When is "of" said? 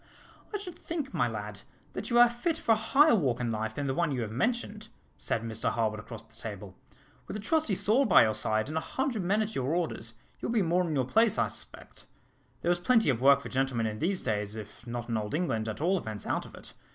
13.11-13.21, 16.47-16.55